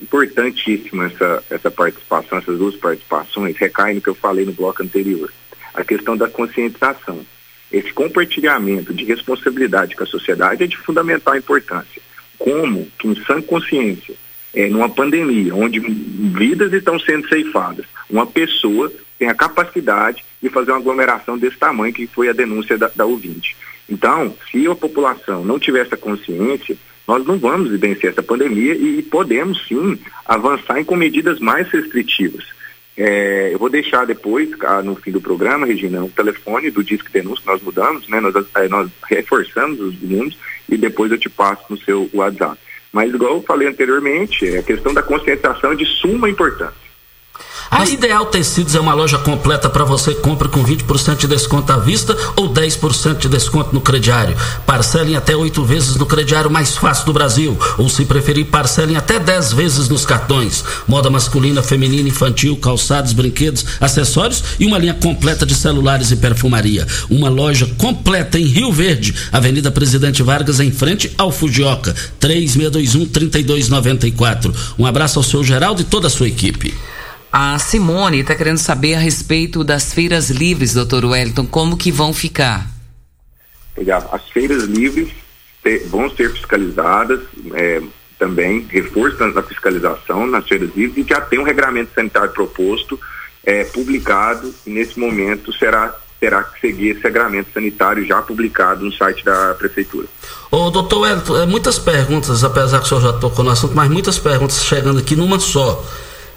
[0.00, 5.30] importantíssima essa, essa participação, essas duas participações, recai no que eu falei no bloco anterior.
[5.74, 7.20] A questão da conscientização.
[7.72, 12.02] Esse compartilhamento de responsabilidade com a sociedade é de fundamental importância.
[12.38, 14.14] Como que em sã consciência,
[14.54, 20.72] é, numa pandemia, onde vidas estão sendo ceifadas, uma pessoa tem a capacidade de fazer
[20.72, 23.56] uma aglomeração desse tamanho, que foi a denúncia da, da ouvinte.
[23.88, 29.02] Então, se a população não tiver essa consciência, nós não vamos vencer essa pandemia e
[29.02, 32.44] podemos sim avançar com medidas mais restritivas.
[32.96, 37.10] É, eu vou deixar depois, ah, no fim do programa, Regina, o telefone do Disque
[37.10, 38.20] Denúncia nós mudamos, né?
[38.20, 40.36] Nós, é, nós reforçamos os números
[40.68, 42.58] e depois eu te passo no seu WhatsApp.
[42.92, 46.81] Mas, igual eu falei anteriormente, é a questão da conscientização é de suma importância.
[47.72, 51.78] A Ideal Tecidos é uma loja completa para você compra com 20% de desconto à
[51.78, 54.36] vista ou 10% de desconto no crediário.
[54.66, 57.58] Parcelem até oito vezes no crediário mais fácil do Brasil.
[57.78, 60.62] Ou se preferir, parcelem até 10 vezes nos cartões.
[60.86, 66.86] Moda masculina, feminina, infantil, calçados, brinquedos, acessórios e uma linha completa de celulares e perfumaria.
[67.08, 71.96] Uma loja completa em Rio Verde, Avenida Presidente Vargas, em frente ao Fujioka.
[72.20, 74.54] 3621 3294.
[74.78, 76.74] Um abraço ao seu Geraldo e toda a sua equipe.
[77.32, 82.12] A Simone está querendo saber a respeito das feiras livres, doutor Wellington, como que vão
[82.12, 82.66] ficar?
[84.12, 85.08] As feiras livres
[85.86, 87.20] vão ser fiscalizadas
[87.54, 87.80] é,
[88.18, 93.00] também, reforço na fiscalização nas feiras livres e já tem um regramento sanitário proposto,
[93.42, 98.92] é, publicado e nesse momento será terá que seguir esse regramento sanitário já publicado no
[98.92, 100.06] site da prefeitura.
[100.52, 103.90] Ô, doutor Wellington, é, muitas perguntas, apesar que o senhor já tocou no assunto, mas
[103.90, 105.84] muitas perguntas chegando aqui numa só.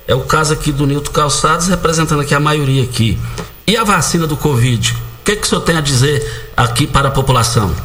[0.07, 3.17] É o caso aqui do Nilton Calçados, representando aqui a maioria aqui.
[3.65, 4.93] E a vacina do Covid?
[4.93, 6.23] O que, que o senhor tem a dizer
[6.55, 7.75] aqui para a população?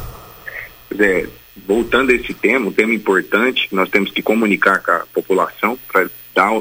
[0.99, 1.27] É,
[1.65, 6.07] voltando a esse tema, um tema importante, nós temos que comunicar com a população para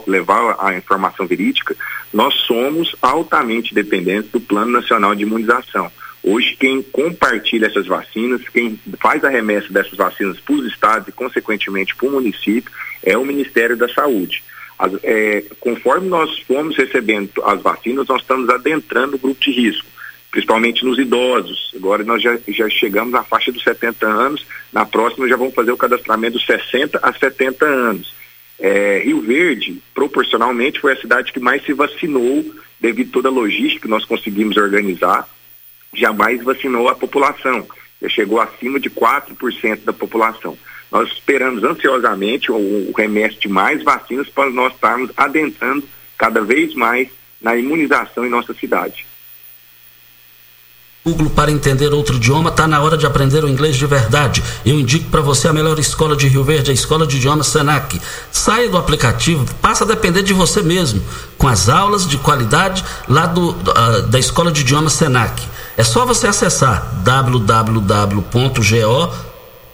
[0.07, 1.77] levar a informação verídica,
[2.11, 5.93] nós somos altamente dependentes do Plano Nacional de Imunização.
[6.23, 11.13] Hoje, quem compartilha essas vacinas, quem faz a remessa dessas vacinas para os estados e,
[11.13, 14.43] consequentemente, para o município, é o Ministério da Saúde.
[14.81, 19.87] As, é, conforme nós fomos recebendo as vacinas, nós estamos adentrando o grupo de risco,
[20.31, 21.71] principalmente nos idosos.
[21.77, 25.71] Agora nós já, já chegamos à faixa dos 70 anos, na próxima já vamos fazer
[25.71, 28.15] o cadastramento dos 60 a 70 anos.
[28.59, 32.43] É, Rio Verde, proporcionalmente, foi a cidade que mais se vacinou
[32.81, 35.29] devido a toda a logística que nós conseguimos organizar
[35.93, 37.67] jamais vacinou a população.
[38.01, 40.57] Já chegou acima de 4% da população.
[40.91, 45.85] Nós esperamos ansiosamente o, remessa de mais vacinas para nós estarmos adentrando
[46.19, 47.09] cada vez mais
[47.41, 49.07] na imunização em nossa cidade.
[51.03, 54.43] Google para entender outro idioma, está na hora de aprender o inglês de verdade.
[54.67, 57.99] Eu indico para você a melhor escola de Rio Verde, a Escola de Idiomas Senac.
[58.31, 61.03] Saia do aplicativo, passa a depender de você mesmo,
[61.39, 65.43] com as aulas de qualidade lá do, uh, da Escola de Idiomas Senac.
[65.75, 66.87] É só você acessar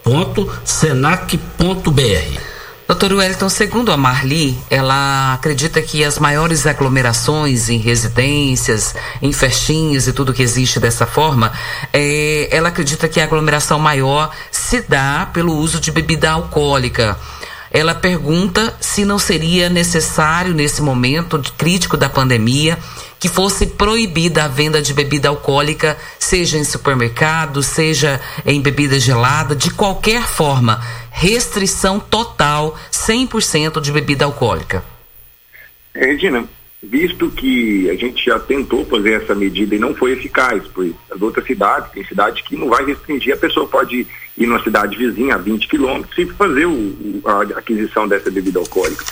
[0.06, 2.40] www.go.senac.br.
[2.86, 10.06] Doutor Wellington, segundo a Marli, ela acredita que as maiores aglomerações em residências, em festinhas
[10.06, 11.52] e tudo que existe dessa forma,
[11.92, 17.18] é, ela acredita que a aglomeração maior se dá pelo uso de bebida alcoólica.
[17.72, 22.78] Ela pergunta se não seria necessário, nesse momento crítico da pandemia,
[23.18, 29.54] que fosse proibida a venda de bebida alcoólica, seja em supermercado, seja em bebida gelada,
[29.56, 30.80] de qualquer forma.
[31.10, 34.84] Restrição total, 100% de bebida alcoólica.
[35.94, 36.46] Regina,
[36.82, 41.20] visto que a gente já tentou fazer essa medida e não foi eficaz, pois as
[41.20, 45.34] outras cidades, tem cidade que não vai restringir, a pessoa pode ir numa cidade vizinha
[45.34, 49.04] a 20 quilômetros e fazer o, a aquisição dessa bebida alcoólica.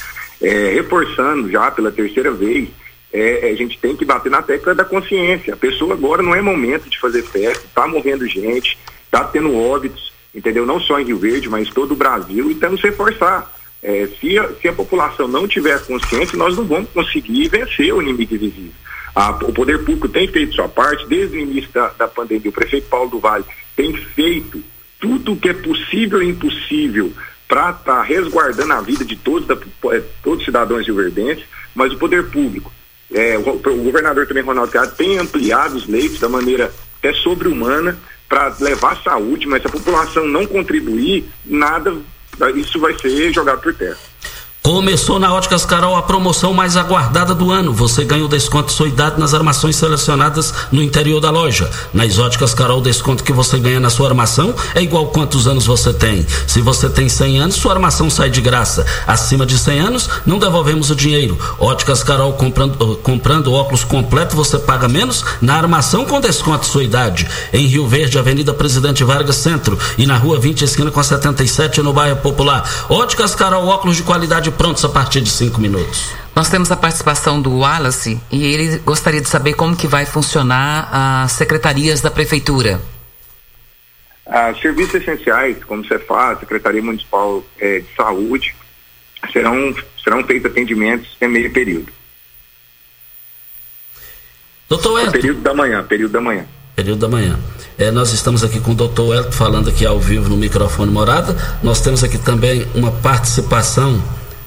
[0.43, 2.69] É, reforçando já pela terceira vez
[3.15, 5.55] é, a gente tem que bater na tecla da consciência.
[5.55, 10.13] A pessoa agora não é momento de fazer festa, está morrendo gente, está tendo óbitos,
[10.35, 10.67] entendeu?
[10.67, 13.55] Não só em Rio Verde, mas todo o Brasil, e temos que reforçar.
[13.81, 18.03] É, se, a, se a população não tiver consciência, nós não vamos conseguir vencer o
[18.03, 18.73] inimigo invisível.
[19.15, 22.53] A, o poder público tem feito sua parte, desde o início da, da pandemia, o
[22.53, 23.45] prefeito Paulo do Vale
[23.77, 24.61] tem feito
[24.99, 27.13] tudo o que é possível e impossível
[27.47, 29.55] para estar tá resguardando a vida de todos, da,
[29.95, 31.45] é, todos os cidadãos rioverdenses,
[31.77, 32.73] mas o poder público
[33.13, 37.99] é, o, o, governador também, Ronaldo Caiado, tem ampliado os leitos da maneira até sobre-humana
[38.29, 41.95] para levar saúde, mas se a população não contribuir, nada,
[42.55, 43.99] isso vai ser jogado por terra.
[44.67, 47.71] Começou na Óticas Carol a promoção mais aguardada do ano.
[47.75, 51.71] Você ganha o desconto de sua idade nas armações selecionadas no interior da loja.
[51.93, 55.67] Nas Óticas Carol, o desconto que você ganha na sua armação é igual quantos anos
[55.67, 56.27] você tem.
[56.47, 58.87] Se você tem 100 anos, sua armação sai de graça.
[59.07, 61.39] Acima de 100 anos, não devolvemos o dinheiro.
[61.59, 66.85] Óticas Carol, comprando, comprando óculos completo, você paga menos na armação com desconto de sua
[66.85, 67.29] idade.
[67.53, 71.83] Em Rio Verde, Avenida Presidente Vargas Centro e na Rua 20, esquina com a 77,
[71.83, 72.67] no bairro Popular.
[72.89, 76.13] Óticas Carol, óculos de qualidade prontos a partir de cinco minutos.
[76.35, 80.89] Nós temos a participação do Wallace e ele gostaria de saber como que vai funcionar
[80.93, 82.81] as secretarias da prefeitura.
[84.27, 88.55] Ah, serviços essenciais, como você faz, Secretaria Municipal eh, de Saúde,
[89.33, 91.93] serão, serão feitos atendimentos em meio período.
[94.69, 95.13] Doutor Elton.
[95.13, 96.47] Período da manhã, período da manhã.
[96.75, 97.39] Período da manhã.
[97.79, 101.37] É, nós estamos aqui com o doutor Elton falando aqui ao vivo no microfone morada.
[101.63, 104.03] Nós temos aqui também uma participação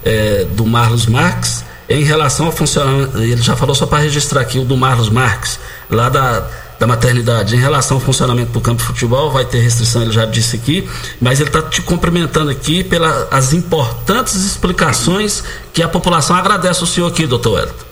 [0.08, 3.18] é, do Marlos Marques em relação ao funcionamento.
[3.18, 6.48] Ele já falou só para registrar aqui o do Marlos Marques, lá da,
[6.80, 7.56] da maternidade.
[7.56, 10.88] Em relação ao funcionamento do campo de futebol, vai ter restrição, ele já disse aqui,
[11.20, 15.44] mas ele está te cumprimentando aqui pelas importantes explicações
[15.74, 17.86] que a população agradece ao senhor aqui, doutor Elton.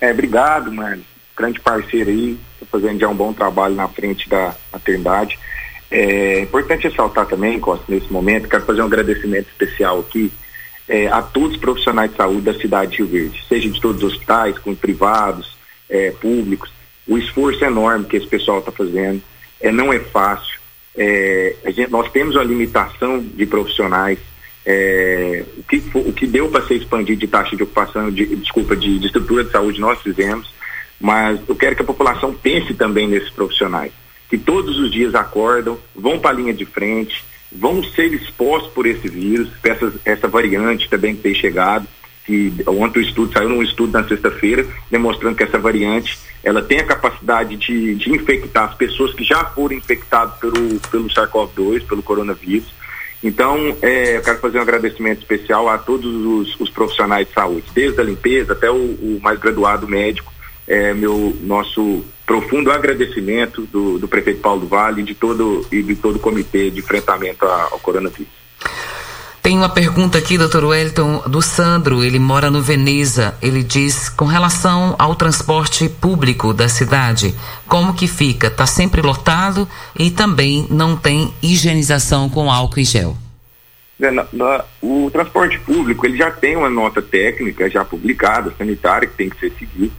[0.00, 1.02] É, obrigado, mano.
[1.36, 5.38] Grande parceiro aí, tá fazendo já um bom trabalho na frente da maternidade.
[5.90, 10.30] É importante ressaltar também, Costa, nesse momento, quero fazer um agradecimento especial aqui
[10.88, 14.02] é, a todos os profissionais de saúde da cidade de Rio Verde, seja de todos
[14.02, 15.56] os hospitais, com privados,
[15.88, 16.70] é, públicos.
[17.06, 19.22] O esforço é enorme que esse pessoal está fazendo,
[19.60, 20.58] é, não é fácil.
[20.96, 24.18] É, gente, nós temos uma limitação de profissionais.
[24.66, 28.74] É, o, que, o que deu para ser expandido de taxa de ocupação, de, desculpa,
[28.74, 30.52] de, de estrutura de saúde nós fizemos,
[30.98, 33.92] mas eu quero que a população pense também nesses profissionais,
[34.30, 37.22] que todos os dias acordam, vão para a linha de frente,
[37.54, 41.86] vão ser expostos por esse vírus, essa, essa variante também que tem chegado,
[42.24, 46.80] que ontem o estudo saiu num estudo na sexta-feira, demonstrando que essa variante ela tem
[46.80, 52.02] a capacidade de, de infectar as pessoas que já foram infectadas pelo, pelo SARS-CoV-2, pelo
[52.02, 52.74] coronavírus.
[53.22, 57.64] Então, é, eu quero fazer um agradecimento especial a todos os, os profissionais de saúde,
[57.74, 60.33] desde a limpeza até o, o mais graduado médico.
[60.66, 65.94] É, meu nosso profundo agradecimento do, do prefeito Paulo do Vale de todo, e de
[65.94, 68.44] todo o comitê de enfrentamento ao coronavírus.
[69.44, 72.02] Tem uma pergunta aqui, doutor Wellington, do Sandro.
[72.02, 73.36] Ele mora no Veneza.
[73.42, 77.34] Ele diz, com relação ao transporte público da cidade,
[77.68, 78.46] como que fica?
[78.46, 83.18] Está sempre lotado e também não tem higienização com álcool e gel.
[84.00, 89.06] É, na, na, o transporte público ele já tem uma nota técnica já publicada, sanitária,
[89.06, 89.92] que tem que ser seguida.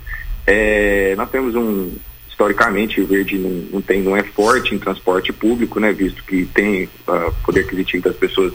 [0.47, 1.91] É, nós temos um,
[2.29, 6.45] historicamente, o Verde não, não, tem, não é forte em transporte público, né, visto que
[6.45, 8.53] tem uh, poder aquisitivo das pessoas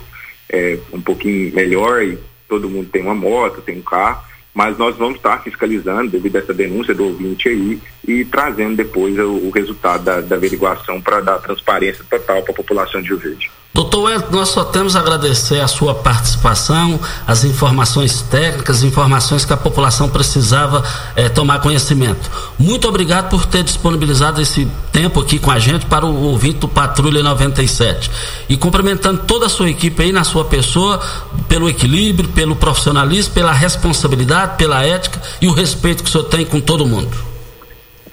[0.49, 2.19] é, um pouquinho melhor e
[2.49, 4.23] todo mundo tem uma moto, tem um carro,
[4.53, 9.17] mas nós vamos estar fiscalizando devido a essa denúncia do ouvinte aí e trazendo depois
[9.19, 13.19] o, o resultado da, da averiguação para dar transparência total para a população de Rio
[13.19, 13.51] Verde.
[13.73, 19.53] Doutor Wellington, nós só temos a agradecer a sua participação, as informações técnicas, informações que
[19.53, 20.83] a população precisava
[21.15, 22.29] eh, tomar conhecimento.
[22.59, 26.69] Muito obrigado por ter disponibilizado esse tempo aqui com a gente para o ouvinte do
[26.69, 28.11] Patrulha 97.
[28.49, 31.01] E cumprimentando toda a sua equipe aí na sua pessoa,
[31.49, 36.45] pelo equilíbrio, pelo profissionalismo, pela responsabilidade, pela ética e o respeito que o senhor tem
[36.45, 37.17] com todo mundo.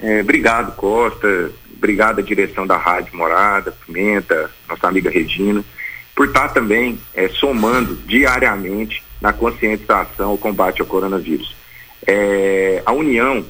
[0.00, 5.64] É, obrigado, Costa Obrigado à direção da Rádio Morada, Pimenta, nossa amiga Regina,
[6.14, 11.54] por estar também é, somando diariamente na conscientização ao combate ao coronavírus.
[12.04, 13.46] É, a união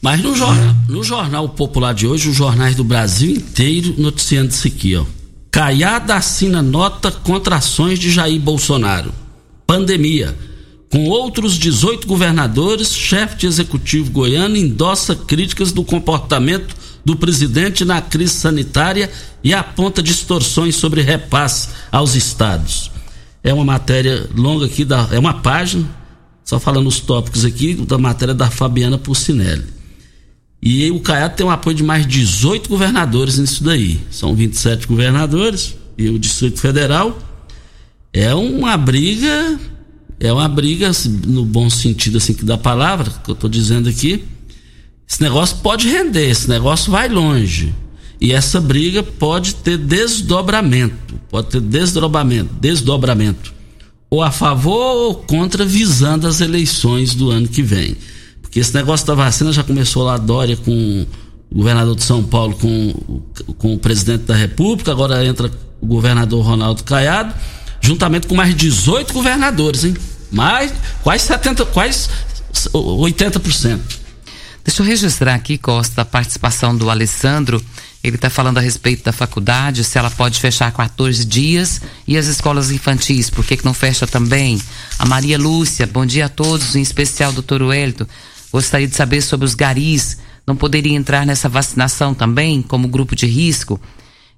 [0.00, 4.66] Mas no jornal, no jornal Popular de hoje, os jornais do Brasil inteiro noticiando isso
[4.66, 5.04] aqui, ó.
[5.50, 9.12] Caiada assina nota contra ações de Jair Bolsonaro.
[9.66, 10.34] Pandemia
[10.90, 16.74] com outros 18 governadores, chefe de executivo goiano endossa críticas do comportamento
[17.04, 19.08] do presidente na crise sanitária
[19.42, 22.90] e aponta distorções sobre repasse aos estados.
[23.42, 25.88] É uma matéria longa aqui, da, é uma página,
[26.44, 29.64] só falando os tópicos aqui, da matéria da Fabiana Pulcinelli.
[30.60, 33.98] E o Caiado tem um apoio de mais 18 governadores nisso daí.
[34.10, 37.16] São 27 governadores e o Distrito Federal.
[38.12, 39.58] É uma briga
[40.20, 43.88] é uma briga, assim, no bom sentido assim que da palavra, que eu estou dizendo
[43.88, 44.22] aqui.
[45.10, 47.74] Esse negócio pode render, esse negócio vai longe.
[48.20, 53.54] E essa briga pode ter desdobramento, pode ter desdobramento, desdobramento.
[54.10, 57.96] Ou a favor ou contra, visando as eleições do ano que vem.
[58.42, 61.06] Porque esse negócio da vacina já começou lá, Dória com
[61.50, 63.22] o governador de São Paulo com,
[63.56, 65.50] com o presidente da República, agora entra
[65.80, 67.34] o governador Ronaldo Caiado
[67.80, 69.96] juntamente com mais 18 governadores, hein?
[70.30, 70.72] Mais
[71.02, 72.08] quase 70, quase
[72.52, 73.80] 80%.
[74.64, 77.62] Deixa eu registrar aqui, Costa, a participação do Alessandro.
[78.02, 82.26] Ele está falando a respeito da faculdade, se ela pode fechar 14 dias e as
[82.26, 84.60] escolas infantis, por que, que não fecha também?
[84.98, 88.06] A Maria Lúcia, bom dia a todos, em especial doutor Wellington.
[88.52, 90.16] Gostaria de saber sobre os garis.
[90.46, 93.80] Não poderia entrar nessa vacinação também, como grupo de risco?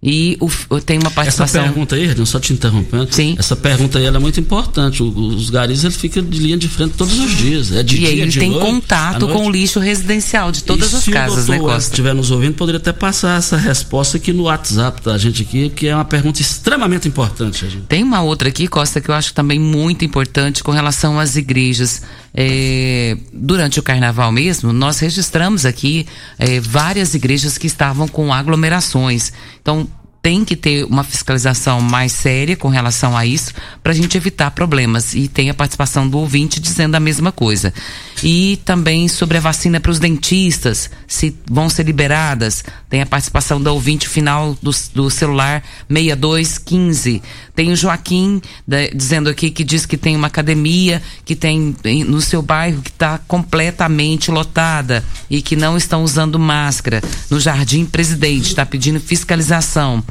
[0.05, 0.51] E o,
[0.81, 1.61] tem uma participação.
[1.61, 3.07] Essa pergunta aí, só te interrompendo.
[3.13, 3.37] Sim.
[3.39, 5.01] Essa pergunta aí é muito importante.
[5.01, 7.71] O, os garis ele fica de linha de frente todos os dias.
[7.71, 10.93] É de e dia, ele de tem noite, contato com o lixo residencial de todas
[10.93, 11.91] e as se casas, né, Costa?
[11.91, 15.87] estiver nos ouvindo, poderia até passar essa resposta aqui no WhatsApp da gente aqui, que
[15.87, 17.61] é uma pergunta extremamente importante.
[17.61, 17.85] Gente.
[17.87, 22.03] Tem uma outra aqui, Costa, que eu acho também muito importante com relação às igrejas.
[22.35, 26.07] É, durante o carnaval mesmo, nós registramos aqui
[26.39, 29.33] é, várias igrejas que estavam com aglomerações.
[29.63, 29.89] Então,
[30.23, 33.53] tem que ter uma fiscalização mais séria com relação a isso
[33.83, 35.15] para a gente evitar problemas.
[35.15, 37.75] E tem a participação do ouvinte dizendo a mesma coisa.
[38.23, 42.65] E também sobre a vacina para os dentistas, se vão ser liberadas.
[42.89, 47.21] Tem a participação do ouvinte final do, do celular 6215.
[47.55, 51.75] Tem o Joaquim da, dizendo aqui que diz que tem uma academia que tem
[52.07, 57.03] no seu bairro que está completamente lotada e que não estão usando máscara.
[57.31, 60.03] No Jardim Presidente, está pedindo fiscalização.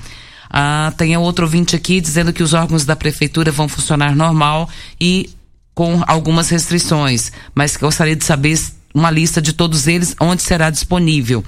[0.49, 4.69] Ah, tem outro ouvinte aqui dizendo que os órgãos da prefeitura vão funcionar normal
[4.99, 5.29] e
[5.73, 8.59] com algumas restrições, mas gostaria de saber
[8.93, 11.43] uma lista de todos eles, onde será disponível.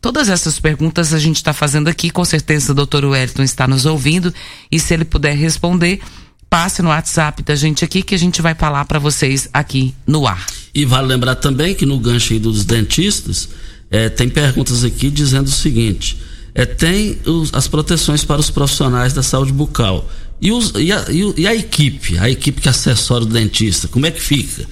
[0.00, 3.86] Todas essas perguntas a gente está fazendo aqui, com certeza o doutor Wellington está nos
[3.86, 4.32] ouvindo
[4.70, 6.00] e se ele puder responder,
[6.48, 10.26] passe no WhatsApp da gente aqui que a gente vai falar para vocês aqui no
[10.26, 10.46] ar.
[10.74, 13.48] E vale lembrar também que no gancho aí dos dentistas,
[13.90, 16.18] é, tem perguntas aqui dizendo o seguinte:
[16.54, 20.08] é, tem os, as proteções para os profissionais da saúde bucal.
[20.40, 24.10] E, os, e, a, e, a, equipe, a equipe que assessora o dentista, como é
[24.10, 24.66] que fica?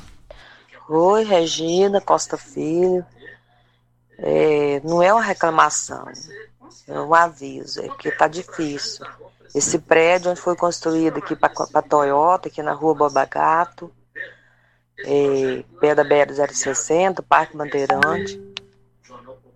[0.89, 3.03] Oi, Regina Costa Filho.
[4.19, 6.05] É, não é uma reclamação,
[6.87, 9.05] é um aviso, é porque tá difícil.
[9.55, 13.91] Esse prédio onde foi construído aqui para Toyota, aqui na rua Bobagato,
[14.99, 18.39] é, pé da BR-060, Parque Bandeirante.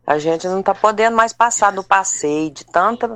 [0.05, 3.07] A gente não tá podendo mais passar no passeio de tanta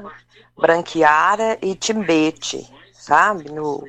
[0.58, 3.52] branquiária e timbete, sabe?
[3.52, 3.84] No,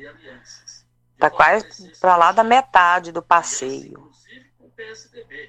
[1.17, 4.09] tá quase para lá da metade do passeio.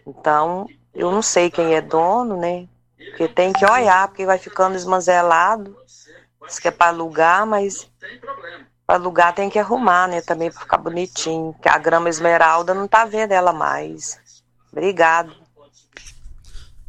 [0.07, 2.66] Então, eu não sei quem é dono, né?
[2.96, 5.76] Porque tem que olhar, porque vai ficando esmanzelado.
[6.46, 7.90] Diz que é para alugar, mas
[8.86, 10.20] para alugar tem que arrumar, né?
[10.22, 11.55] Também para ficar bonitinho.
[11.61, 14.18] Que a grama esmeralda não tá vendo ela mais.
[14.72, 15.34] Obrigado.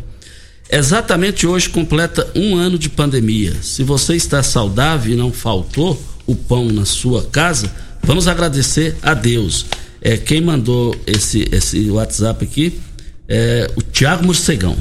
[0.73, 3.57] Exatamente hoje completa um ano de pandemia.
[3.61, 7.71] Se você está saudável e não faltou o pão na sua casa,
[8.03, 9.67] vamos agradecer a Deus.
[10.01, 12.81] É, quem mandou esse, esse WhatsApp aqui
[13.29, 14.77] é o Tiago Morcegão.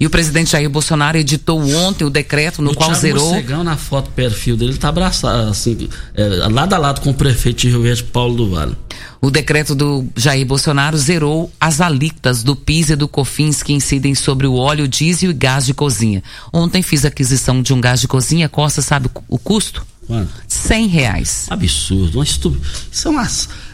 [0.00, 3.26] E o presidente Jair Bolsonaro editou ontem o decreto no o qual Thiago zerou.
[3.28, 7.62] Morcegão, na foto perfil dele, está abraçado, assim, é, lado a lado com o prefeito
[7.62, 8.76] de Rio Verde, Paulo do Vale.
[9.20, 14.14] O decreto do Jair Bolsonaro zerou as alíquotas do PIS e do COFINS que incidem
[14.14, 16.22] sobre o óleo diesel e gás de cozinha.
[16.52, 19.84] Ontem fiz aquisição de um gás de cozinha, Costa sabe o custo?
[20.06, 20.32] Quanto?
[20.46, 21.46] 100 reais.
[21.50, 22.58] Absurdo, uma estup...
[22.90, 23.28] Isso, é uma...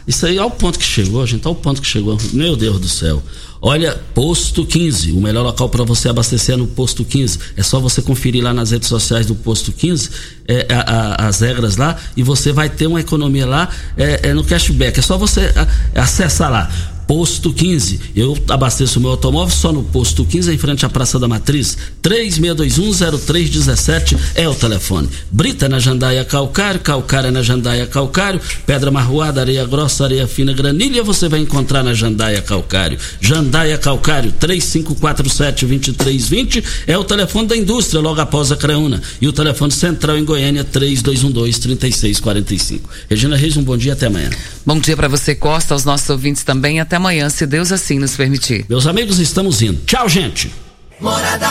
[0.05, 2.17] Isso aí é o ponto que chegou, gente, é o ponto que chegou.
[2.33, 3.23] Meu Deus do céu.
[3.61, 7.39] Olha, Posto 15, o melhor local para você abastecer é no Posto 15.
[7.57, 10.09] É só você conferir lá nas redes sociais do Posto 15
[10.47, 14.33] é, a, a, as regras lá e você vai ter uma economia lá é, é
[14.33, 14.99] no cashback.
[14.99, 15.53] É só você
[15.95, 16.94] acessar lá.
[17.07, 17.99] Posto 15.
[18.15, 21.77] Eu abasteço meu automóvel só no Posto 15, em frente à Praça da Matriz.
[22.03, 25.09] 36210317 é o telefone.
[25.31, 31.03] Brita na Jandaia Calcário, Calcário na Jandaia Calcário, Pedra Marroada, Areia Grossa, Areia Fina, Granilha,
[31.03, 32.97] você vai encontrar na Jandaia Calcário.
[33.21, 38.99] Jandaia Calcário, 3547-2320 é o telefone da indústria, logo após a Creuna.
[39.21, 42.81] E o telefone central em Goiânia, 3212-3645.
[43.09, 44.29] Regina Reis, um bom dia, até amanhã.
[44.65, 48.15] Bom dia para você, Costa, aos nossos ouvintes também, até amanhã, se Deus assim nos
[48.15, 48.65] permitir.
[48.69, 49.81] Meus amigos, estamos indo.
[49.85, 50.51] Tchau, gente.
[50.99, 51.47] Morada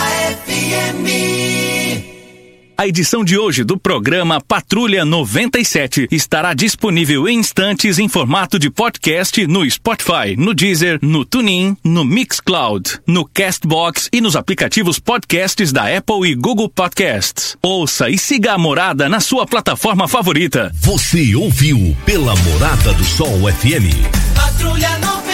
[0.46, 1.34] FM.
[2.76, 8.68] A edição de hoje do programa Patrulha 97 estará disponível em instantes em formato de
[8.68, 15.70] podcast no Spotify, no Deezer, no TuneIn, no Mixcloud, no Castbox e nos aplicativos podcasts
[15.70, 17.56] da Apple e Google Podcasts.
[17.62, 20.72] Ouça e siga a Morada na sua plataforma favorita.
[20.74, 24.34] Você ouviu pela Morada do Sol FM.
[24.34, 25.33] Patrulha 97.